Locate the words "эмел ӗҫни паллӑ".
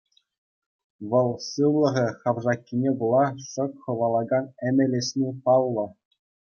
4.71-5.87